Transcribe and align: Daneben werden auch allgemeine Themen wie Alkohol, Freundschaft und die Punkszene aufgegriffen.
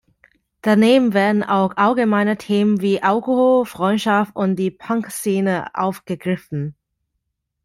Daneben 0.63 1.13
werden 1.13 1.43
auch 1.43 1.77
allgemeine 1.77 2.35
Themen 2.35 2.81
wie 2.81 3.03
Alkohol, 3.03 3.67
Freundschaft 3.67 4.35
und 4.35 4.55
die 4.55 4.71
Punkszene 4.71 5.67
aufgegriffen. 5.75 6.73